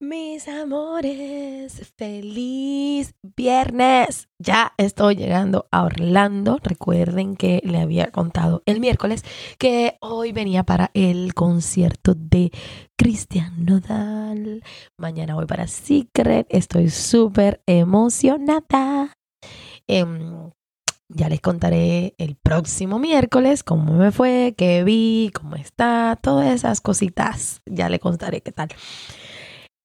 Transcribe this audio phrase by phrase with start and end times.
[0.00, 4.28] Mis amores, feliz viernes.
[4.40, 6.58] Ya estoy llegando a Orlando.
[6.60, 9.24] Recuerden que le había contado el miércoles
[9.56, 12.50] que hoy venía para el concierto de
[12.96, 14.64] Cristian Nodal.
[14.98, 16.48] Mañana voy para Secret.
[16.50, 19.12] Estoy súper emocionada.
[19.86, 20.50] Em,
[21.08, 26.80] ya les contaré el próximo miércoles cómo me fue, qué vi, cómo está, todas esas
[26.80, 27.62] cositas.
[27.64, 28.68] Ya les contaré qué tal.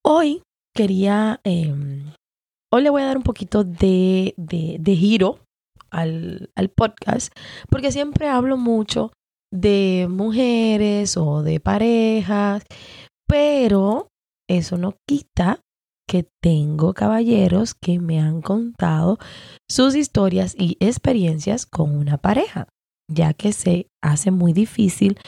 [0.06, 0.42] Hoy
[0.76, 2.14] quería, em,
[2.72, 5.40] hoy le voy a dar un poquito de, de, giro
[5.92, 7.34] al, al podcast,
[7.70, 9.12] porque siempre hablo mucho
[9.52, 12.64] de mujeres o de parejas,
[13.28, 14.08] pero
[14.50, 15.60] eso no quita
[16.08, 19.20] que tengo caballeros que me han contado
[19.70, 22.68] sus historias y experiencias con una pareja,
[23.12, 25.20] ya que se hace muy difícil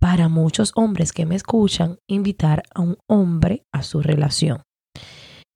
[0.00, 4.62] para muchos hombres que me escuchan invitar a un hombre a su relación.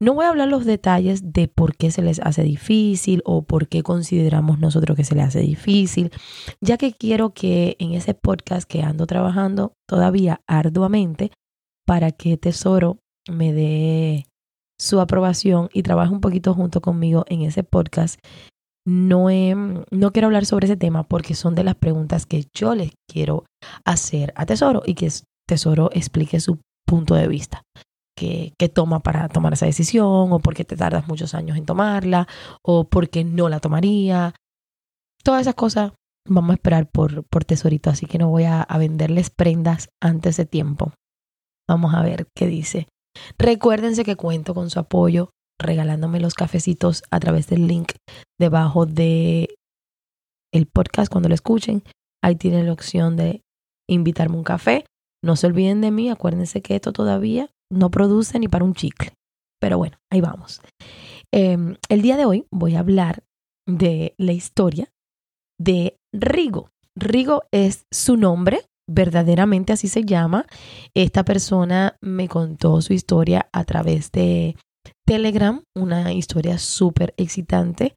[0.00, 3.68] No voy a hablar los detalles de por qué se les hace difícil o por
[3.68, 6.10] qué consideramos nosotros que se les hace difícil,
[6.60, 11.30] ya que quiero que en ese podcast que ando trabajando todavía arduamente
[11.86, 12.98] para que Tesoro
[13.30, 14.26] me dé
[14.78, 18.18] su aprobación y trabaje un poquito junto conmigo en ese podcast,
[18.86, 19.28] no,
[19.90, 23.44] no quiero hablar sobre ese tema porque son de las preguntas que yo les quiero
[23.84, 25.10] hacer a Tesoro y que
[25.46, 27.62] Tesoro explique su punto de vista.
[28.16, 31.66] Que, que, toma para tomar esa decisión o por qué te tardas muchos años en
[31.66, 32.28] tomarla
[32.62, 34.34] o por qué no la tomaría.
[35.24, 35.92] Todas esas cosas
[36.28, 40.36] vamos a esperar por, por Tesorito, así que no voy a, a venderles prendas antes
[40.36, 40.92] de tiempo.
[41.68, 42.86] Vamos a ver qué dice.
[43.36, 45.30] Recuérdense que cuento con su apoyo
[45.64, 47.92] regalándome los cafecitos a través del link
[48.38, 49.56] debajo de
[50.52, 51.82] el podcast cuando lo escuchen.
[52.22, 53.42] Ahí tienen la opción de
[53.88, 54.86] invitarme un café.
[55.22, 59.12] No se olviden de mí, acuérdense que esto todavía no produce ni para un chicle.
[59.60, 60.60] Pero bueno, ahí vamos.
[61.32, 63.24] Em, el día de hoy voy a hablar
[63.66, 64.90] de la historia
[65.58, 66.70] de Rigo.
[66.96, 70.46] Rigo es su nombre, verdaderamente así se llama.
[70.94, 74.56] Esta persona me contó su historia a través de
[75.06, 77.94] Telegram, una historia súper excitante.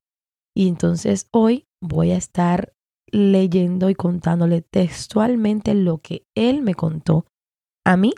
[0.55, 2.73] Y entonces hoy voy a estar
[3.11, 7.25] leyendo y contándole textualmente lo que él me contó
[7.85, 8.13] a mí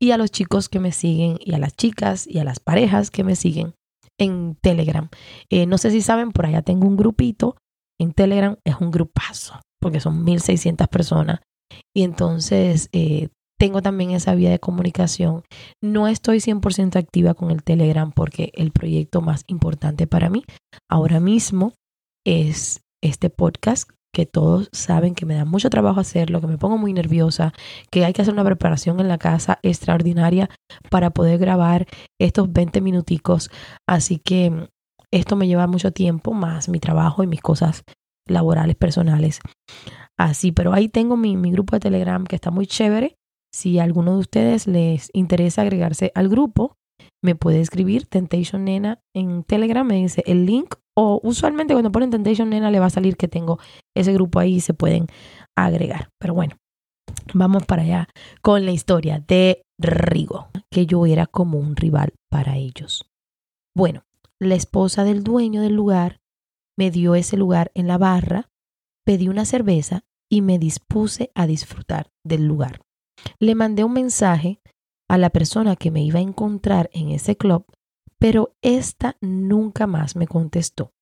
[0.00, 3.10] y a los chicos que me siguen y a las chicas y a las parejas
[3.10, 3.74] que me siguen
[4.18, 5.08] en Telegram.
[5.50, 7.56] Eh, no sé si saben, por allá tengo un grupito
[8.00, 11.40] en Telegram, es un grupazo, porque son 1600 personas.
[11.94, 15.42] Y entonces eh, tengo también esa vía de comunicación.
[15.82, 20.44] No estoy 100% activa con el Telegram porque el proyecto más importante para mí
[20.88, 21.74] ahora mismo
[22.24, 26.78] es este podcast que todos saben que me da mucho trabajo hacerlo, que me pongo
[26.78, 27.52] muy nerviosa,
[27.90, 30.48] que hay que hacer una preparación en la casa extraordinaria
[30.90, 31.86] para poder grabar
[32.18, 33.50] estos 20 minuticos.
[33.86, 34.68] Así que
[35.12, 37.82] esto me lleva mucho tiempo, más mi trabajo y mis cosas
[38.26, 39.40] laborales, personales.
[40.18, 43.17] Así, pero ahí tengo mi, mi grupo de Telegram que está muy chévere.
[43.52, 46.76] Si a alguno de ustedes les interesa agregarse al grupo,
[47.22, 52.10] me puede escribir Temptation Nena en Telegram, me dice el link o usualmente cuando ponen
[52.10, 53.58] Temptation Nena le va a salir que tengo
[53.96, 55.06] ese grupo ahí y se pueden
[55.56, 56.10] agregar.
[56.18, 56.56] Pero bueno,
[57.34, 58.08] vamos para allá
[58.42, 63.08] con la historia de Rigo, que yo era como un rival para ellos.
[63.76, 64.02] Bueno,
[64.40, 66.20] la esposa del dueño del lugar
[66.76, 68.50] me dio ese lugar en la barra,
[69.04, 72.80] pedí una cerveza y me dispuse a disfrutar del lugar.
[73.38, 74.60] Le mandé un mensaje
[75.08, 77.64] a la persona que me iba a encontrar en ese club,
[78.18, 80.92] pero esta nunca más me contestó.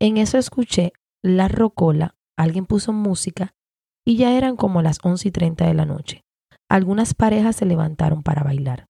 [0.00, 0.92] En eso escuché
[1.22, 3.54] la rocola, alguien puso música
[4.06, 6.22] y ya eran como las once y treinta de la noche.
[6.68, 8.86] Algunas parejas se levantaron para bailar.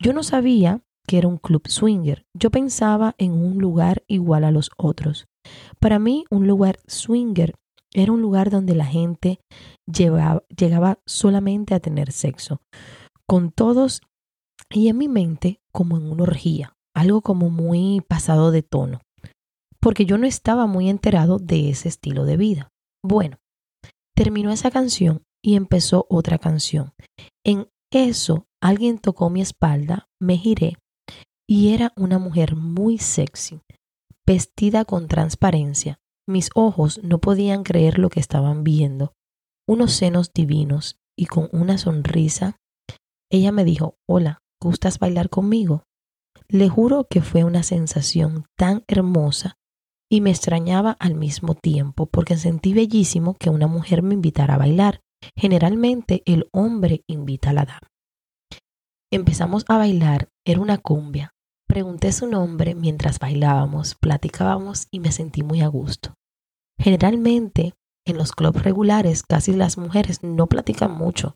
[0.00, 2.24] Yo no sabía que era un club swinger.
[2.34, 5.26] Yo pensaba en un lugar igual a los otros.
[5.80, 7.54] Para mí, un lugar swinger
[7.94, 9.40] era un lugar donde la gente
[9.86, 12.60] llegaba solamente a tener sexo,
[13.26, 14.00] con todos
[14.70, 19.00] y en mi mente como en una orgía, algo como muy pasado de tono,
[19.80, 22.68] porque yo no estaba muy enterado de ese estilo de vida.
[23.04, 23.38] Bueno,
[24.14, 26.92] terminó esa canción y empezó otra canción.
[27.44, 30.76] En eso alguien tocó mi espalda, me giré
[31.48, 33.60] y era una mujer muy sexy,
[34.26, 35.98] vestida con transparencia.
[36.26, 39.12] Mis ojos no podían creer lo que estaban viendo.
[39.66, 42.56] Unos senos divinos y con una sonrisa.
[43.30, 45.84] Ella me dijo, hola, ¿gustas bailar conmigo?
[46.48, 49.56] Le juro que fue una sensación tan hermosa
[50.10, 54.58] y me extrañaba al mismo tiempo porque sentí bellísimo que una mujer me invitara a
[54.58, 55.00] bailar.
[55.36, 57.88] Generalmente el hombre invita a la dama.
[59.10, 61.32] Empezamos a bailar, era una cumbia.
[61.72, 66.12] Pregunté su nombre mientras bailábamos, platicábamos y me sentí muy a gusto.
[66.78, 67.72] Generalmente
[68.06, 71.34] en los clubs regulares casi las mujeres no platican mucho.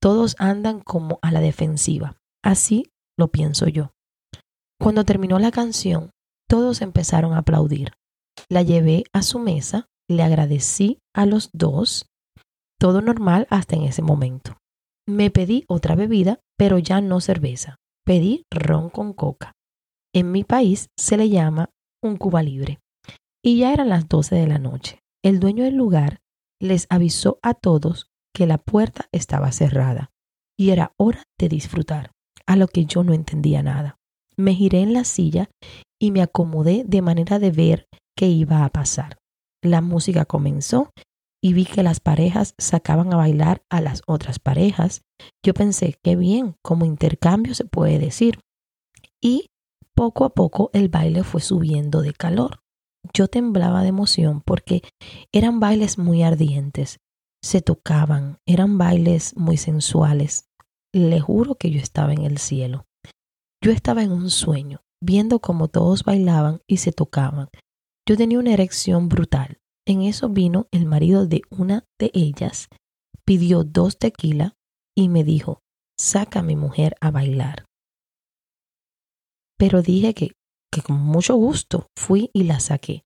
[0.00, 2.16] Todos andan como a la defensiva.
[2.42, 3.90] Así lo pienso yo.
[4.80, 6.08] Cuando terminó la canción,
[6.48, 7.92] todos empezaron a aplaudir.
[8.48, 12.06] La llevé a su mesa, le agradecí a los dos,
[12.80, 14.56] todo normal hasta en ese momento.
[15.06, 17.76] Me pedí otra bebida, pero ya no cerveza.
[18.08, 19.52] Pedí ron con coca.
[20.14, 21.68] En mi país se le llama
[22.02, 22.80] un Cuba libre.
[23.44, 25.00] Y ya eran las 12 de la noche.
[25.22, 26.22] El dueño del lugar
[26.58, 30.08] les avisó a todos que la puerta estaba cerrada
[30.58, 32.12] y era hora de disfrutar,
[32.46, 33.98] a lo que yo no entendía nada.
[34.38, 35.50] Me giré en la silla
[36.00, 39.18] y me acomodé de manera de ver qué iba a pasar.
[39.62, 40.92] La música comenzó
[41.42, 45.02] y vi que las parejas sacaban a bailar a las otras parejas.
[45.44, 48.40] Yo pensé, qué bien, como intercambio se puede decir.
[49.20, 49.50] Y
[49.94, 52.60] poco a poco el baile fue subiendo de calor.
[53.12, 54.82] Yo temblaba de emoción porque
[55.32, 56.98] eran bailes muy ardientes,
[57.42, 60.48] se tocaban, eran bailes muy sensuales.
[60.92, 62.86] Le juro que yo estaba en el cielo.
[63.62, 67.48] Yo estaba en un sueño, viendo cómo todos bailaban y se tocaban.
[68.08, 69.58] Yo tenía una erección brutal.
[69.88, 72.68] En eso vino el marido de una de ellas,
[73.24, 74.54] pidió dos tequila
[74.94, 75.60] y me dijo,
[75.98, 77.64] saca a mi mujer a bailar.
[79.56, 80.32] Pero dije que,
[80.70, 83.02] que con mucho gusto fui y la saqué.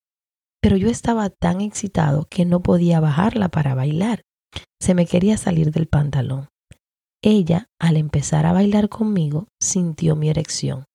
[0.61, 4.23] Pero yo estaba tan excitado que no podía bajarla para bailar.
[4.81, 6.49] Se me quería salir del pantalón.
[7.23, 10.87] Ella, al empezar a bailar conmigo, sintió mi erección.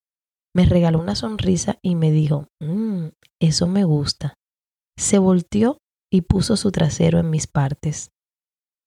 [0.53, 3.07] Me regaló una sonrisa y me dijo, mmm,
[3.39, 4.33] eso me gusta.
[4.97, 5.77] Se volteó
[6.11, 8.11] y puso su trasero en mis partes.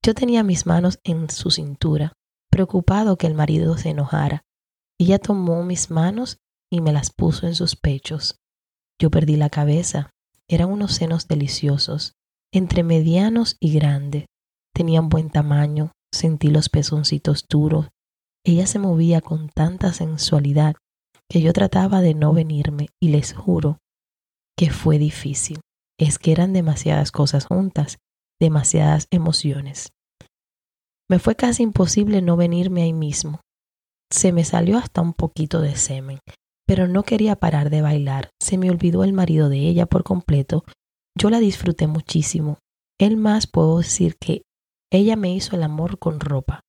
[0.04, 2.12] Yo tenía mis manos en su cintura,
[2.50, 4.42] preocupado que el marido se enojara.
[4.98, 6.38] Ella tomó mis manos
[6.70, 8.36] y me las puso en sus pechos.
[9.00, 10.10] Yo perdí la cabeza.
[10.48, 12.14] Eran unos senos deliciosos,
[12.52, 14.26] entre medianos y grandes.
[14.74, 17.88] Tenían buen tamaño, Sentí los pezoncitos duros.
[18.44, 20.74] Ella se movía con tanta sensualidad
[21.28, 23.78] que yo trataba de no venirme y les juro
[24.56, 25.60] que fue difícil.
[26.00, 27.98] Es que eran demasiadas cosas juntas,
[28.40, 29.92] demasiadas emociones.
[31.10, 33.42] Me fue casi imposible no venirme ahí mismo.
[34.10, 36.20] Se me salió hasta un poquito de semen,
[36.66, 38.30] pero no quería parar de bailar.
[38.40, 40.64] Se me olvidó el marido de ella por completo.
[41.18, 42.56] Yo la disfruté muchísimo.
[42.98, 44.40] El más puedo decir que
[44.90, 46.62] ella me hizo el amor con ropa.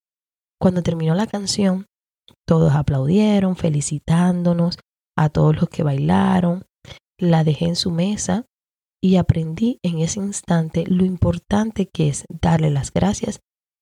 [0.59, 1.85] Cuando terminó la canción,
[2.45, 4.77] todos aplaudieron, felicitándonos
[5.17, 6.65] a todos los que bailaron.
[7.17, 8.45] La dejé en su mesa
[9.03, 13.39] y aprendí en ese instante lo importante que es darle las gracias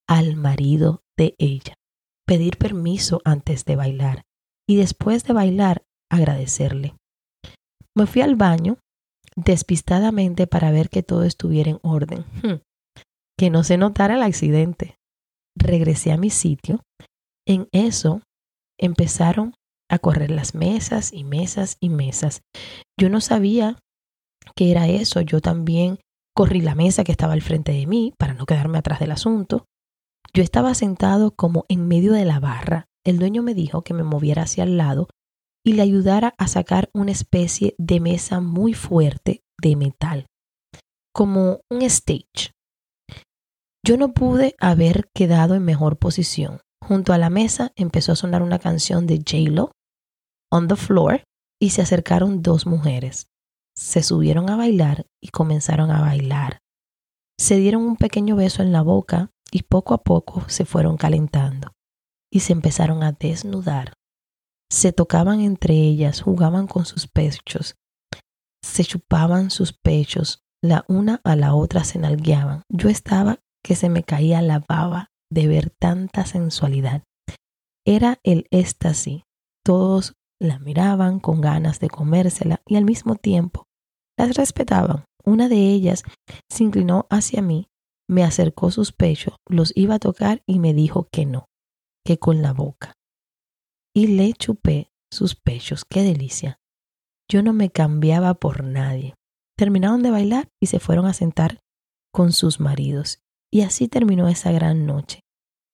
[0.08, 1.76] al marido de ella,
[2.26, 4.24] pedir permiso antes de bailar
[4.68, 6.96] y después de bailar agradecerle.
[7.96, 8.78] Me fui al baño
[9.36, 12.26] despistadamente para ver que todo estuviera en orden.
[12.42, 12.62] Hmm
[13.40, 15.00] que no se notara el accidente.
[15.58, 16.84] Regresé a mi sitio.
[17.48, 18.22] En eso
[18.78, 19.54] empezaron
[19.90, 22.42] a correr las mesas y mesas y mesas.
[23.00, 23.80] Yo no sabía
[24.56, 25.22] que era eso.
[25.22, 26.00] Yo también
[26.36, 29.66] corrí la mesa que estaba al frente de mí para no quedarme atrás del asunto.
[30.34, 32.86] Yo estaba sentado como en medio de la barra.
[33.06, 35.08] El dueño me dijo que me moviera hacia el lado
[35.66, 40.26] y le ayudara a sacar una especie de mesa muy fuerte de metal,
[41.14, 42.52] como un stage.
[43.86, 46.62] Yo no pude haber quedado en mejor posición.
[46.84, 49.72] Junto a la mesa empezó a sonar una canción de J-Lo,
[50.52, 51.24] On the Floor,
[51.62, 53.29] y se acercaron dos mujeres.
[53.80, 56.60] Se subieron a bailar y comenzaron a bailar.
[57.40, 61.72] Se dieron un pequeño beso en la boca y poco a poco se fueron calentando
[62.30, 63.94] y se empezaron a desnudar.
[64.70, 67.76] Se tocaban entre ellas, jugaban con sus pechos,
[68.62, 72.64] se chupaban sus pechos, la una a la otra se nalgueaban.
[72.68, 77.04] Yo estaba que se me caía la baba de ver tanta sensualidad.
[77.86, 79.24] Era el éxtasis.
[79.64, 83.69] Todos la miraban con ganas de comérsela y al mismo tiempo
[84.20, 85.06] las respetaban.
[85.24, 86.04] Una de ellas
[86.50, 87.70] se inclinó hacia mí,
[88.10, 91.46] me acercó sus pechos, los iba a tocar y me dijo que no,
[92.06, 92.94] que con la boca.
[93.96, 95.84] Y le chupé sus pechos.
[95.90, 96.60] ¡Qué delicia!
[97.32, 99.16] Yo no me cambiaba por nadie.
[99.58, 101.60] Terminaron de bailar y se fueron a sentar
[102.12, 103.20] con sus maridos.
[103.52, 105.22] Y así terminó esa gran noche.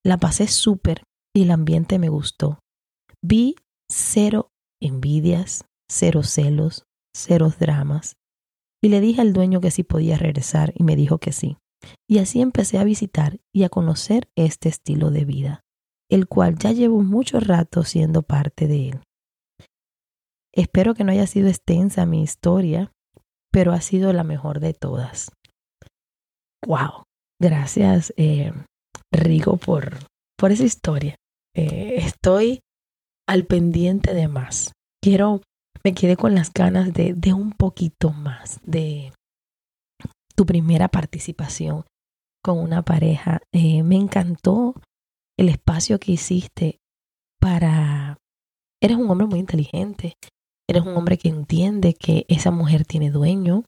[0.04, 2.60] La pasé súper y el ambiente me gustó.
[3.22, 3.56] Vi
[3.90, 4.50] cero
[4.82, 8.16] envidias, cero celos, cero dramas.
[8.86, 11.58] Y le dije al dueño que si podía regresar y me dijo que sí.
[12.08, 15.62] Y así empecé a visitar y a conocer este estilo de vida,
[16.08, 19.00] el cual ya llevo mucho rato siendo parte de él.
[20.54, 22.92] Espero que no haya sido extensa mi historia,
[23.52, 25.32] pero ha sido la mejor de todas.
[26.68, 27.06] ¡Wow!
[27.42, 28.54] Gracias, eh,
[29.12, 29.98] Rigo, por,
[30.38, 31.16] por esa historia.
[31.56, 32.60] Eh, estoy
[33.28, 34.74] al pendiente de más.
[35.02, 35.42] Quiero,
[35.86, 39.14] me quedé con las ganas de, un poquito más, de
[40.36, 41.86] tu primera participación
[42.44, 43.44] con una pareja.
[43.54, 44.74] Eh, me encantó
[45.38, 46.80] el espacio que hiciste
[47.40, 48.18] para...
[48.82, 50.16] Eres un hombre muy inteligente,
[50.68, 53.64] eres un hombre que entiende que esa mujer tiene dueño,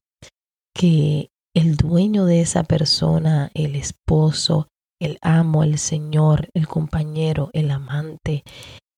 [0.74, 4.70] que el dueño de esa persona, el esposo,
[5.00, 8.44] el amo, el señor, el compañero, el amante,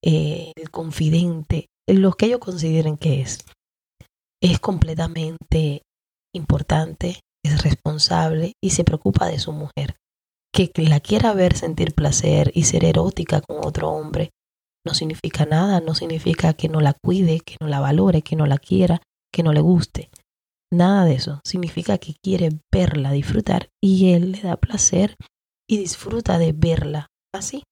[0.02, 3.40] eh, el confidente, lo que ellos consideren que es,
[4.42, 5.82] es completamente
[6.34, 9.96] importante, es responsable y se preocupa de su mujer.
[10.54, 14.32] Que la quiera ver sentir placer y ser erótica con otro hombre
[14.86, 18.46] no significa nada, no significa que no la cuide, que no la valore, que no
[18.46, 20.10] la quiera, que no le guste.
[20.72, 21.42] Nada de eso.
[21.44, 25.16] Significa que quiere verla, disfrutar y él le da placer
[25.68, 27.64] y disfruta de verla así.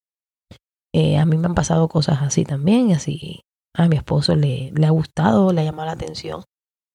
[0.94, 3.42] Eh, a mí me han pasado cosas así también, así
[3.78, 6.44] a mi esposo le, le ha gustado, le ha llamado la atención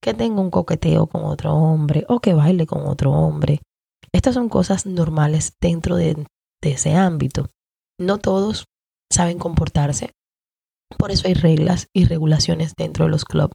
[0.03, 3.61] que tenga un coqueteo con otro hombre o que baile con otro hombre.
[4.13, 6.27] Estas son cosas normales dentro de,
[6.61, 7.49] ese ámbito.
[7.99, 8.67] No todos
[9.11, 10.11] saben comportarse.
[10.99, 13.55] Por eso hay reglas y regulaciones dentro de los clubs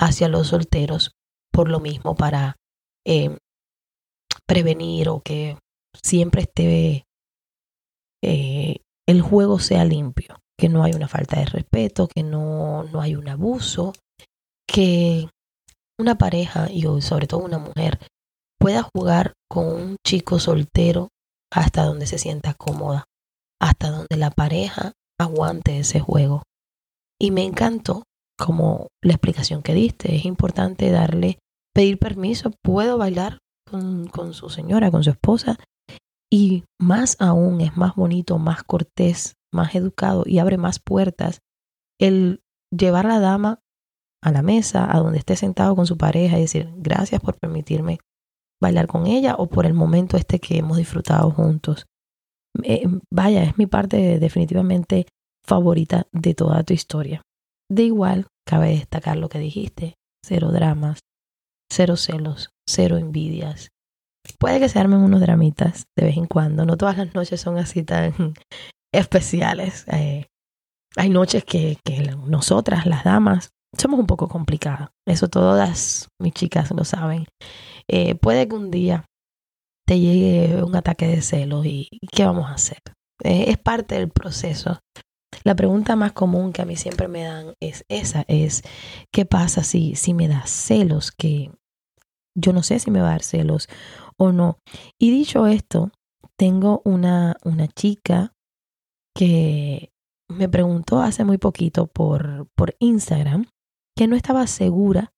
[0.00, 1.12] hacia los solteros,
[1.50, 2.56] por lo mismo para
[3.04, 3.36] eh,
[4.46, 5.58] prevenir o que
[6.02, 7.04] siempre esté
[8.22, 13.00] eh, el juego sea limpio, que no hay una falta de respeto, que no, no
[13.00, 13.92] hay un abuso,
[14.66, 15.28] que
[15.98, 17.98] una pareja y sobre todo una mujer
[18.58, 21.08] pueda jugar con un chico soltero
[21.52, 23.04] hasta donde se sienta cómoda,
[23.60, 26.42] hasta donde la pareja aguante ese juego.
[27.20, 28.02] Y me encantó
[28.38, 30.14] como la explicación que diste.
[30.14, 31.38] Es importante darle,
[31.74, 32.52] pedir permiso.
[32.62, 33.38] Puedo bailar
[33.68, 35.58] con, con su señora, con su esposa.
[36.30, 41.40] Y más aún es más bonito, más cortés, más educado y abre más puertas
[42.00, 43.60] el llevar a la dama
[44.22, 47.98] a la mesa, a donde esté sentado con su pareja y decir gracias por permitirme
[48.60, 51.86] bailar con ella o por el momento este que hemos disfrutado juntos.
[52.64, 55.06] Eh, vaya, es mi parte definitivamente
[55.46, 57.22] favorita de toda tu historia.
[57.70, 61.00] De igual, cabe destacar lo que dijiste, cero dramas,
[61.70, 63.68] cero celos, cero envidias.
[64.38, 67.56] Puede que se armen unos dramitas de vez en cuando, no todas las noches son
[67.56, 68.34] así tan
[68.92, 69.84] especiales.
[69.88, 70.26] Eh,
[70.96, 74.90] hay noches que, que nosotras, las damas, somos un poco complicadas.
[75.06, 77.26] Eso todas mis chicas lo saben.
[77.88, 79.04] Eh, puede que un día
[79.86, 82.82] te llegue un ataque de celos y ¿qué vamos a hacer?
[83.24, 84.80] Eh, es parte del proceso.
[85.44, 88.62] La pregunta más común que a mí siempre me dan es esa, es
[89.12, 91.12] ¿qué pasa si, si me da celos?
[91.12, 91.50] Que
[92.34, 93.68] yo no sé si me va a dar celos
[94.16, 94.58] o no.
[94.98, 95.90] Y dicho esto,
[96.36, 98.32] tengo una, una chica
[99.18, 99.92] que
[100.28, 103.46] me preguntó hace muy poquito por, por Instagram
[103.96, 105.12] que no estaba segura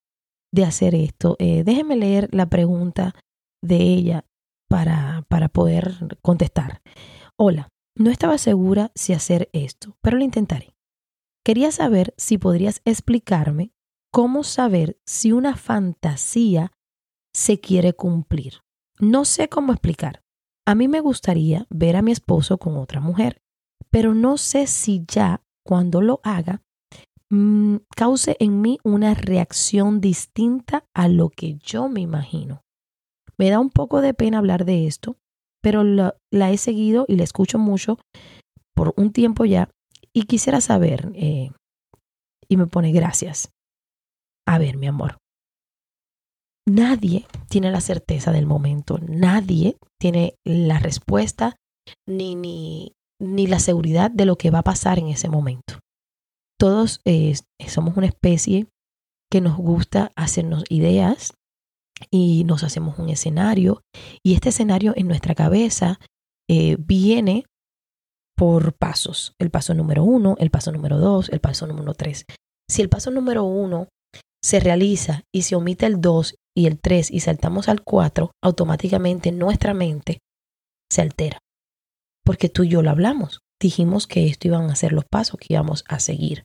[0.55, 1.37] de hacer esto.
[1.39, 3.15] Eh, déjenme leer la pregunta
[3.63, 4.25] de ella
[4.71, 6.81] para, para poder contestar.
[7.37, 10.75] Hola, no estaba segura si hacer esto, pero lo intentaré.
[11.45, 13.75] Quería saber si podrías explicarme
[14.11, 16.73] cómo saber si una fantasía
[17.35, 18.63] se quiere cumplir.
[18.99, 20.23] No sé cómo explicar.
[20.67, 23.43] A mí me gustaría ver a mi esposo con otra mujer,
[23.91, 26.63] pero no sé si ya cuando lo haga
[27.33, 32.63] Mm, cause en mí una reacción distinta a lo que yo me imagino.
[33.39, 35.17] Me da un poco de pena hablar de esto,
[35.63, 37.99] pero la, he seguido y la escucho mucho
[38.75, 39.71] por un tiempo ya
[40.13, 41.53] y quisiera saber, eh,
[42.49, 43.53] y me pone gracias.
[44.45, 45.19] A ver, mi amor,
[46.67, 51.55] nadie tiene la certeza del momento, nadie tiene la respuesta
[52.09, 55.79] ni, ni, ni la seguridad de lo que va a pasar en ese momento.
[56.59, 57.35] Todos eh,
[57.69, 58.67] somos una especie
[59.31, 61.35] que nos gusta hacernos ideas
[62.11, 63.83] y nos hacemos un escenario
[64.25, 66.01] y este escenario en nuestra cabeza
[66.49, 67.45] eh, viene
[68.37, 69.35] por pasos.
[69.39, 72.25] El paso número uno, el paso número dos, el paso número tres.
[72.69, 73.89] Si el paso número uno
[74.43, 79.31] se realiza y se omite el dos y el tres y saltamos al cuatro, automáticamente
[79.31, 80.19] nuestra mente
[80.91, 81.39] se altera.
[82.25, 83.41] Porque tú y yo lo hablamos.
[83.61, 86.45] Dijimos que esto iban a ser los pasos que íbamos a seguir.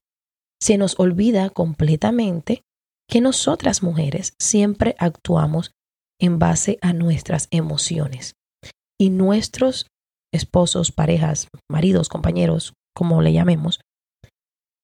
[0.62, 2.63] Se nos olvida completamente
[3.08, 5.72] que nosotras mujeres siempre actuamos
[6.20, 8.34] en base a nuestras emociones.
[9.00, 9.88] Y nuestros
[10.34, 13.79] esposos, parejas, maridos, compañeros, como le llamemos,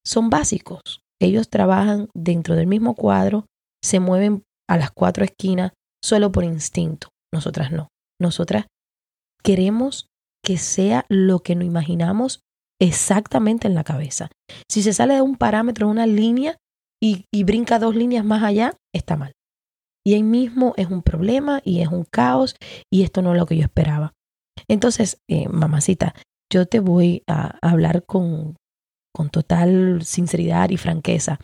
[0.05, 1.01] son básicos.
[1.21, 3.45] Ellos trabajan dentro del mismo cuadro,
[3.83, 5.71] se mueven a las cuatro esquinas
[6.03, 7.09] solo por instinto.
[7.33, 7.89] Nosotras no.
[8.19, 8.67] Nosotras
[9.43, 10.07] queremos
[10.43, 12.41] que sea lo que nos imaginamos
[12.79, 14.29] exactamente en la cabeza.
[14.69, 16.57] Si se sale de un parámetro, de una línea
[17.01, 19.33] y, brinca dos líneas más allá, está mal.
[20.05, 22.55] Y ahí mismo es un problema y es un caos
[22.91, 24.13] y esto no es lo que yo esperaba.
[24.67, 26.15] Entonces, eh, mamacita,
[26.51, 28.55] yo te voy a hablar con,
[29.13, 31.39] con total sinceridad y franqueza.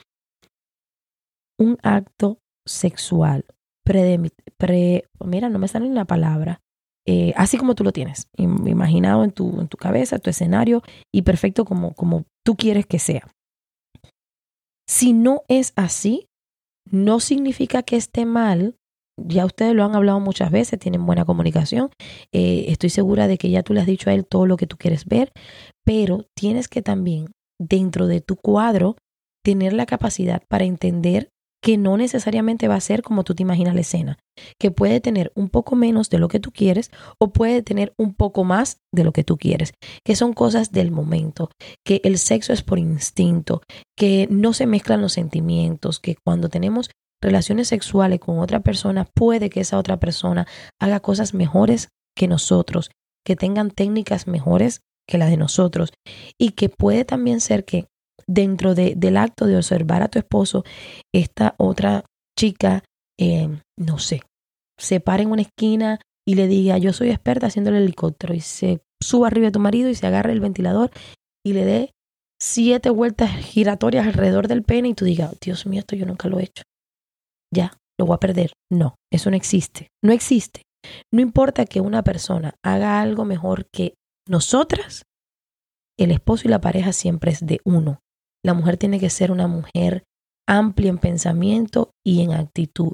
[1.59, 3.45] Un acto sexual
[3.87, 4.19] pre,
[4.57, 6.59] pre mira, no me sale la palabra,
[7.09, 10.83] eh, así como tú lo tienes, imaginado en tu, en tu cabeza, tu escenario
[11.13, 13.25] y perfecto como, como tú quieres que sea.
[14.89, 16.27] Si no es así,
[16.91, 18.75] no significa que esté mal.
[19.17, 21.89] Ya ustedes lo han hablado muchas veces, tienen buena comunicación.
[22.33, 24.67] Eh, estoy segura de que ya tú le has dicho a él todo lo que
[24.67, 25.31] tú quieres ver,
[25.85, 28.97] pero tienes que también, dentro de tu cuadro,
[29.43, 31.29] tener la capacidad para entender
[31.67, 34.17] que no necesariamente va a ser como tú te imaginas la escena,
[34.57, 38.13] que puede tener un poco menos de lo que tú quieres o puede tener un
[38.13, 39.73] poco más de lo que tú quieres,
[40.05, 41.51] que son cosas del momento,
[41.85, 43.63] que el sexo es por instinto,
[43.97, 46.89] que no se mezclan los sentimientos, que cuando tenemos
[47.21, 50.47] relaciones sexuales con otra persona, puede que esa otra persona
[50.79, 52.91] haga cosas mejores que nosotros,
[53.25, 55.91] que tengan técnicas mejores que las de nosotros
[56.37, 57.87] y que puede también ser que
[58.27, 60.63] dentro de, del acto de observar a tu esposo,
[61.13, 62.05] esta otra
[62.37, 62.83] chica,
[63.19, 64.21] eh, no sé,
[64.77, 68.41] se para en una esquina y le diga, yo soy experta haciendo el helicóptero y
[68.41, 70.91] se suba arriba de tu marido y se agarre el ventilador
[71.45, 71.91] y le dé
[72.39, 76.39] siete vueltas giratorias alrededor del pene y tú digas, Dios mío, esto yo nunca lo
[76.39, 76.63] he hecho.
[77.53, 78.51] Ya, lo voy a perder.
[78.71, 79.89] No, eso no existe.
[80.03, 80.63] No existe.
[81.11, 83.95] No importa que una persona haga algo mejor que
[84.27, 85.03] nosotras,
[85.97, 87.99] el esposo y la pareja siempre es de uno.
[88.47, 90.05] La mujer tiene que ser una mujer
[90.47, 92.93] amplia en pensamiento y en actitud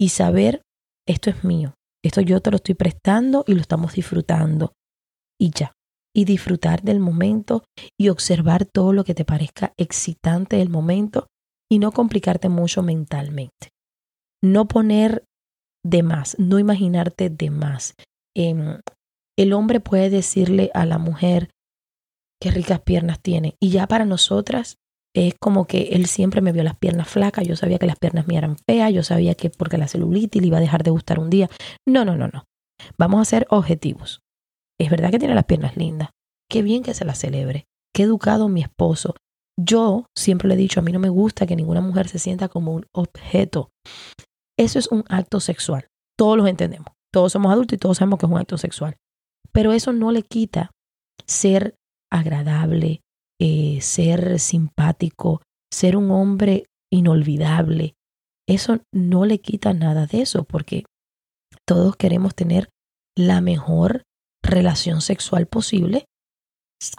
[0.00, 0.62] y saber,
[1.06, 4.72] esto es mío, esto yo te lo estoy prestando y lo estamos disfrutando
[5.38, 5.74] y ya.
[6.14, 7.62] Y disfrutar del momento
[8.00, 11.26] y observar todo lo que te parezca excitante del momento
[11.70, 13.68] y no complicarte mucho mentalmente.
[14.42, 15.24] No poner
[15.84, 17.96] de más, no imaginarte de más.
[18.34, 18.80] Em,
[19.36, 21.50] el hombre puede decirle a la mujer
[22.40, 24.78] qué ricas piernas tiene y ya para nosotras
[25.16, 28.26] es como que él siempre me vio las piernas flacas, yo sabía que las piernas
[28.26, 31.18] mías eran feas, yo sabía que porque la celulitis le iba a dejar de gustar
[31.18, 31.48] un día.
[31.88, 32.44] No, no, no, no.
[32.98, 34.20] Vamos a ser objetivos.
[34.78, 36.10] Es verdad que tiene las piernas lindas.
[36.50, 37.64] Qué bien que se las celebre.
[37.94, 39.14] Qué educado mi esposo.
[39.58, 42.48] Yo siempre le he dicho, a mí no me gusta que ninguna mujer se sienta
[42.48, 43.70] como un objeto.
[44.58, 45.88] Eso es un acto sexual.
[46.18, 46.88] Todos lo entendemos.
[47.10, 48.96] Todos somos adultos y todos sabemos que es un acto sexual.
[49.52, 50.72] Pero eso no le quita
[51.26, 51.74] ser
[52.12, 53.00] agradable,
[53.40, 57.94] eh, ser simpático, ser un hombre inolvidable.
[58.48, 60.84] Eso no le quita nada de eso porque
[61.66, 62.68] todos queremos tener
[63.16, 64.02] la mejor
[64.42, 66.06] relación sexual posible,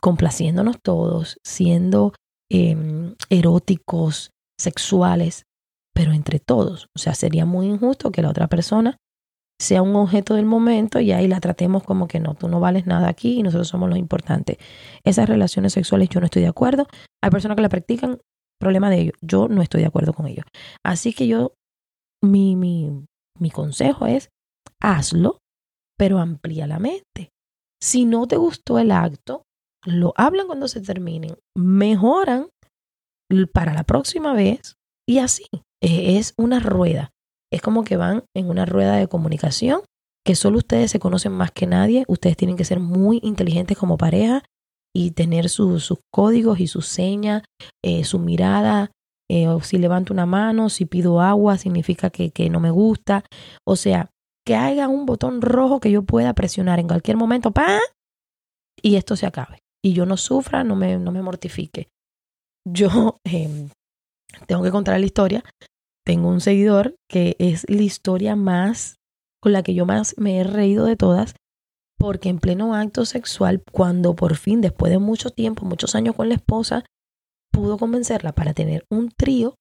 [0.01, 2.13] complaciéndonos todos, siendo
[2.51, 5.43] em, eróticos, sexuales,
[5.93, 6.87] pero entre todos.
[6.95, 8.97] O sea, sería muy injusto que la otra persona
[9.59, 12.85] sea un objeto del momento y ahí la tratemos como que no, tú no vales
[12.85, 14.57] nada aquí y nosotros somos los importantes.
[15.03, 16.87] Esas relaciones sexuales yo no estoy de acuerdo.
[17.23, 18.19] Hay personas que la practican,
[18.59, 19.15] problema de ellos.
[19.21, 20.45] Yo no estoy de acuerdo con ellos.
[20.83, 21.53] Así que yo,
[22.23, 23.05] mi, mi,
[23.39, 24.29] mi consejo es,
[24.79, 25.39] hazlo,
[25.97, 27.31] pero amplía la mente.
[27.81, 29.43] Si no te gustó el acto,
[29.85, 32.49] lo hablan cuando se terminen, mejoran
[33.53, 34.75] para la próxima vez
[35.07, 35.45] y así.
[35.81, 37.11] Es una rueda.
[37.51, 39.81] Es como que van en una rueda de comunicación
[40.25, 42.03] que solo ustedes se conocen más que nadie.
[42.07, 44.43] Ustedes tienen que ser muy inteligentes como pareja
[44.93, 47.43] y tener sus códigos y sus señas,
[47.83, 48.91] eh, su mirada.
[49.29, 53.23] Eh, si levanto una mano, si pido agua, significa que, que no me gusta.
[53.65, 54.09] O sea,
[54.45, 57.79] que haya un botón rojo que yo pueda presionar en cualquier momento, ¡pa!
[58.81, 59.59] Y esto se acabe.
[59.83, 61.89] Y yo no sufra, no me, no me mortifique.
[62.65, 63.69] Yo em,
[64.45, 65.43] tengo que contar la historia
[66.07, 68.95] tengo un seguidor que es la historia más
[69.43, 71.35] con la que yo más me he reído de todas,
[71.99, 76.29] porque en pleno acto sexual, cuando por fin, después de mucho tiempo, muchos años con
[76.29, 76.85] la esposa,
[77.51, 79.55] pudo convencerla para tener un trío,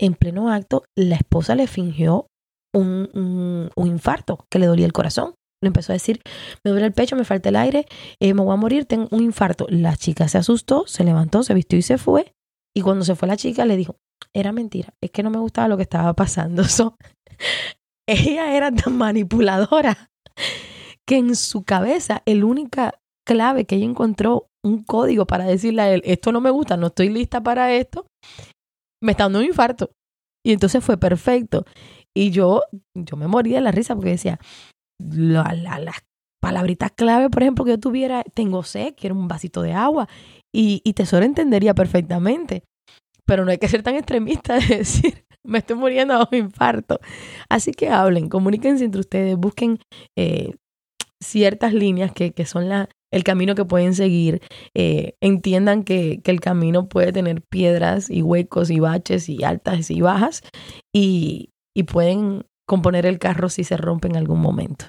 [0.00, 2.28] en pleno acto, la esposa le fingió
[2.72, 5.34] un, infarto, que le dolía el corazón.
[5.60, 6.20] Le empezó a decir,
[6.64, 7.86] me duele el pecho, me falta el aire,
[8.20, 9.66] eh, me voy a morir, tengo un infarto.
[9.70, 12.32] La chica se asustó, se levantó, se vistió y se fue.
[12.76, 13.96] Y cuando se fue la chica le dijo,
[14.32, 16.62] era mentira, es que no me gustaba lo que estaba pasando.
[18.06, 20.10] ella era tan manipuladora
[21.06, 25.92] que en su cabeza el única clave que ella encontró, un código para decirle a
[25.92, 28.06] él, esto no me gusta, no estoy lista para esto,
[29.02, 29.90] me está dando un infarto.
[30.44, 31.64] Y entonces fue perfecto.
[32.14, 32.62] Y yo,
[32.94, 34.38] yo me moría de la risa porque decía,
[34.98, 36.04] las
[36.40, 40.08] palabritas clave, por ejemplo, que yo tuviera, tengo sed, quiero un vasito de agua.
[40.54, 42.64] Y, y Tesoro entendería perfectamente.
[43.26, 47.00] Pero no hay que ser tan extremista de decir, me estoy muriendo de un infarto.
[47.48, 49.78] Así que hablen, comuníquense entre ustedes, busquen
[50.16, 50.54] eh,
[51.22, 54.42] ciertas líneas que, que son la, el camino que pueden seguir.
[54.74, 59.90] Eh, entiendan que, que, el camino puede tener piedras y huecos y baches y altas
[59.90, 60.42] y bajas.
[60.92, 64.86] Y, y pueden componer el carro si se rompe en algún momento.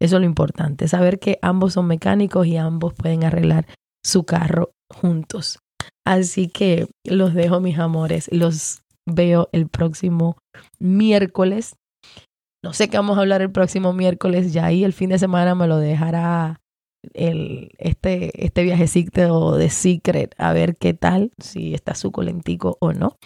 [0.00, 3.66] Eso es lo importante, saber que ambos son mecánicos y ambos pueden arreglar
[4.04, 5.60] su carro juntos.
[6.04, 8.28] Así que los dejo, mis amores.
[8.32, 10.36] Los veo el próximo
[10.78, 11.76] miércoles.
[12.64, 14.52] No sé qué vamos a hablar el próximo miércoles.
[14.52, 16.60] Ya ahí el fin de semana me lo dejará
[17.14, 23.16] el, este, este viajecito de Secret a ver qué tal, si está suculentico o no.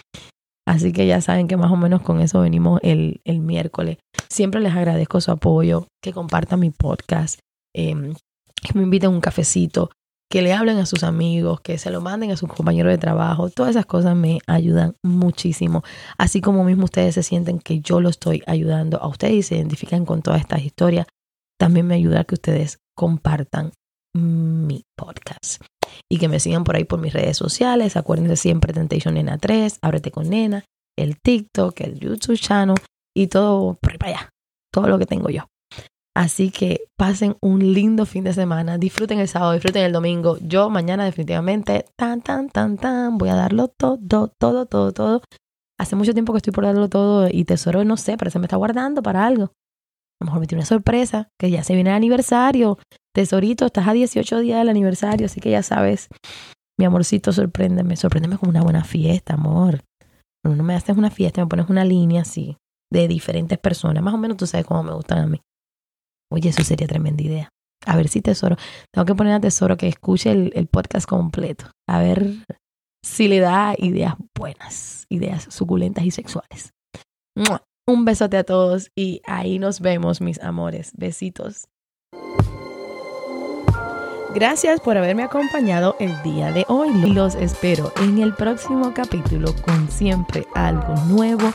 [0.67, 3.99] Así que ya saben que más o menos con eso venimos el, el miércoles.
[4.29, 7.39] Siempre les agradezco su apoyo, que compartan mi podcast,
[7.75, 8.15] em,
[8.63, 9.91] que me inviten un cafecito,
[10.31, 13.49] que le hablen a sus amigos, que se lo manden a sus compañeros de trabajo.
[13.51, 15.83] Todas esas cosas me ayudan muchísimo.
[16.19, 19.57] Así como mismo ustedes se sienten que yo lo estoy ayudando a ustedes y se
[19.57, 21.07] identifican con todas estas historias,
[21.59, 23.73] también me ayuda a que ustedes compartan
[24.15, 25.63] mi podcast
[26.11, 27.97] y que me sigan por ahí por mis redes sociales.
[27.97, 30.65] Acuérdense siempre Temptation Nena 3, Ábrete con Nena,
[30.99, 32.77] el TikTok, el YouTube channel
[33.15, 34.31] y todo por ahí para allá.
[34.73, 35.47] Todo lo que tengo yo.
[36.17, 38.79] Así que pasen un lindo fin de semana.
[38.79, 40.39] Disfruten el sábado, disfruten el domingo.
[40.41, 45.21] Yo mañana definitivamente, tan, tan, tan, tan, voy a darlo todo, todo, todo, todo.
[45.79, 48.47] Hace mucho tiempo que estoy por darlo todo y tesoro, no sé, parece que me
[48.47, 49.45] está guardando para algo.
[49.45, 52.79] A lo mejor me tiene una sorpresa, que ya se viene el aniversario.
[53.15, 56.09] Tesorito, estás a 18 días del aniversario, así que ya sabes,
[56.79, 57.95] mi amorcito, sorpréndeme.
[57.95, 59.83] Sorpréndeme con una buena fiesta, amor.
[60.45, 62.57] No me haces una fiesta, me pones una línea así,
[62.91, 64.03] de diferentes personas.
[64.03, 65.43] Más o menos tú sabes cómo me gustan a mí.
[66.31, 67.49] Oye, eso sería tremenda idea.
[67.85, 68.57] A ver si Tesoro,
[68.93, 71.71] tengo que poner a Tesoro que escuche el, podcast completo.
[71.89, 72.35] A ver
[73.05, 76.73] si le da ideas buenas, ideas suculentas y sexuales.
[77.89, 80.91] Un besote a todos y ahí nos vemos, mis amores.
[80.97, 81.69] Besitos.
[84.35, 86.93] Gracias por haberme acompañado el día de hoy.
[87.13, 91.55] Los espero en el próximo capítulo con siempre algo nuevo